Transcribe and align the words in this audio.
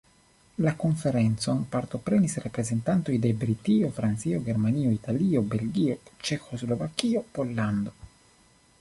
La 0.67 0.71
konferencon 0.83 1.59
partoprenis 1.75 2.37
reprezentantoj 2.45 3.19
de 3.27 3.33
Britio, 3.43 3.91
Francio, 3.99 4.41
Germanio, 4.49 4.97
Italio, 4.99 5.45
Belgio, 5.55 6.01
Ĉeĥoslovakio, 6.31 7.27
Pollando. 7.39 7.97